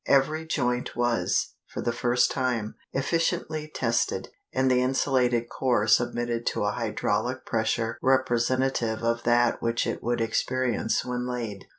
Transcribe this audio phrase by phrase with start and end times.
[0.07, 6.63] Every joint was, for the first time, efficiently tested, and the insulated core submitted to
[6.63, 11.65] a hydraulic pressure representative of that which it would experience when laid.